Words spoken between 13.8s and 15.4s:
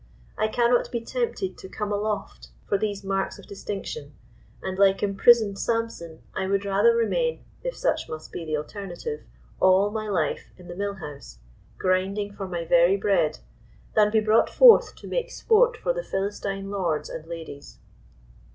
than be brought forth to make